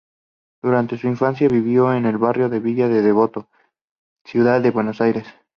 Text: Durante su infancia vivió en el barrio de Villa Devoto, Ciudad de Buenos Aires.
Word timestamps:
Durante 0.63 0.97
su 0.97 1.05
infancia 1.05 1.47
vivió 1.47 1.93
en 1.93 2.07
el 2.07 2.17
barrio 2.17 2.49
de 2.49 2.59
Villa 2.59 2.87
Devoto, 2.87 3.49
Ciudad 4.25 4.59
de 4.59 4.71
Buenos 4.71 4.99
Aires. 4.99 5.27